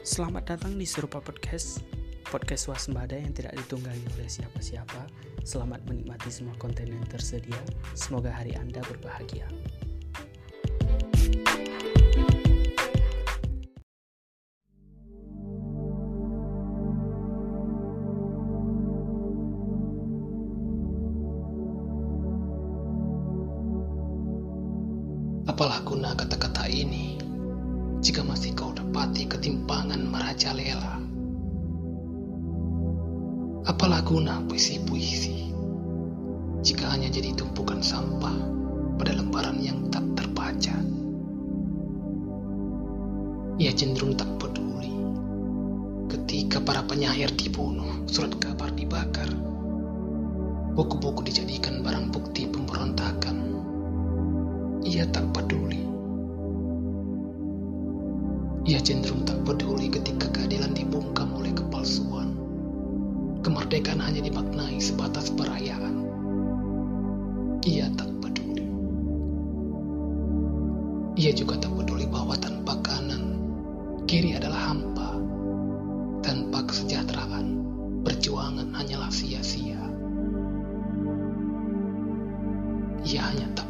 [0.00, 1.84] Selamat datang di Serupa Podcast,
[2.24, 5.04] podcast swasembada yang tidak ditunggangi oleh siapa-siapa.
[5.44, 7.60] Selamat menikmati semua konten yang tersedia.
[7.92, 9.44] Semoga hari Anda berbahagia.
[25.44, 27.20] Apalah guna kata-kata ini
[28.00, 31.00] jika masih kau dapati ketimpangan merajalela?
[33.64, 35.56] Apalah guna puisi-puisi
[36.60, 38.36] jika hanya jadi tumpukan sampah
[39.00, 40.76] pada lembaran yang tak terbaca?
[43.56, 44.92] Ia cenderung tak peduli
[46.12, 49.32] ketika para penyair dibunuh, surat kabar dibakar,
[50.76, 53.48] buku-buku dijadikan barang bukti pemberontakan.
[54.84, 55.49] Ia tak peduli.
[58.70, 62.38] Ia cenderung tak peduli ketika keadilan dibungkam oleh kepalsuan.
[63.42, 66.06] Kemerdekaan hanya dimaknai sebatas perayaan.
[67.66, 68.70] Ia tak peduli.
[71.18, 73.42] Ia juga tak peduli bahwa tanpa kanan,
[74.06, 75.18] kiri adalah hampa.
[76.22, 77.46] Tanpa kesejahteraan,
[78.06, 79.82] perjuangan hanyalah sia-sia.
[83.02, 83.69] Ia hanya tak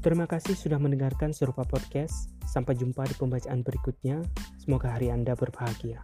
[0.00, 2.32] Terima kasih sudah mendengarkan Serupa Podcast.
[2.48, 4.24] Sampai jumpa di pembacaan berikutnya.
[4.56, 6.00] Semoga hari Anda berbahagia.